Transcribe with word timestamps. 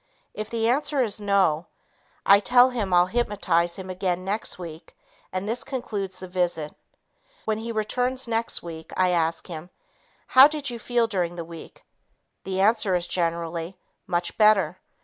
If 0.33 0.49
the 0.49 0.67
answer 0.67 1.03
is, 1.03 1.21
"No," 1.21 1.67
I 2.25 2.39
tell 2.39 2.71
him 2.71 2.91
I'll 2.91 3.05
"hypnotize" 3.05 3.75
him 3.75 3.87
again 3.91 4.25
next 4.25 4.57
week 4.57 4.97
and 5.31 5.47
this 5.47 5.63
concludes 5.63 6.19
the 6.21 6.27
visit. 6.27 6.73
When 7.45 7.59
he 7.59 7.71
returns 7.71 8.27
next 8.27 8.63
week, 8.63 8.91
I 8.97 9.09
ask 9.09 9.45
him, 9.45 9.69
"How 10.25 10.47
did 10.47 10.71
you 10.71 10.79
feel 10.79 11.05
during 11.05 11.35
the 11.35 11.45
week?" 11.45 11.83
The 12.45 12.59
answer 12.61 12.95
is 12.95 13.07
generally, 13.07 13.77
"Much 14.07 14.35
better." 14.39 14.79